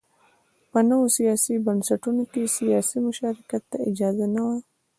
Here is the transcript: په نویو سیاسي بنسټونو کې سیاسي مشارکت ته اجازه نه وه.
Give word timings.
په 0.71 0.79
نویو 0.89 1.13
سیاسي 1.17 1.53
بنسټونو 1.65 2.23
کې 2.31 2.53
سیاسي 2.57 2.97
مشارکت 3.07 3.61
ته 3.71 3.77
اجازه 3.89 4.25
نه 4.35 4.41
وه. 4.47 4.57